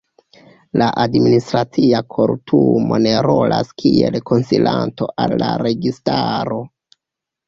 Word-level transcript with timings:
La 0.81 0.85
Administracia 1.01 1.99
Kortumo 2.15 2.97
ne 3.07 3.11
rolas 3.27 3.69
kiel 3.81 4.17
konsilanto 4.31 5.09
al 5.27 5.37
la 5.43 5.51
registaro. 5.65 6.59